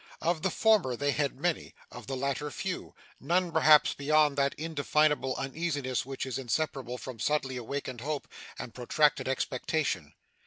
Of 0.19 0.41
the 0.41 0.49
former 0.49 0.95
they 0.95 1.11
had 1.11 1.39
many, 1.39 1.75
of 1.91 2.07
the 2.07 2.17
latter 2.17 2.49
few 2.49 2.95
none 3.19 3.51
perhaps 3.51 3.93
beyond 3.93 4.35
that 4.35 4.55
indefinable 4.57 5.35
uneasiness 5.37 6.07
which 6.07 6.25
is 6.25 6.39
inseparable 6.39 6.97
from 6.97 7.19
suddenly 7.19 7.55
awakened 7.57 8.01
hope, 8.01 8.27
and 8.57 8.73
protracted 8.73 9.27
expectation. 9.27 10.15